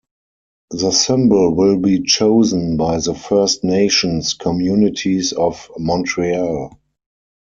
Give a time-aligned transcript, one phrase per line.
[0.71, 6.71] The symbol will be chosen by the First Nations communities of Montreal.